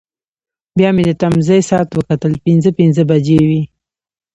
بیا 0.77 0.89
مې 0.95 1.03
د 1.07 1.11
تمځای 1.21 1.61
ساعت 1.69 1.89
وکتل، 1.93 2.33
پنځه 2.45 2.69
پنځه 2.79 3.01
بجې 3.09 3.39
وې. 3.47 3.61